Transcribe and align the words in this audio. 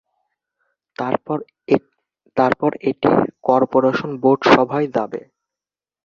তারপর 2.37 2.71
এটি 2.87 3.09
করপোরেশনের 3.43 4.19
বোর্ড 4.23 4.41
সভায় 4.53 4.87
যাবে। 4.95 5.21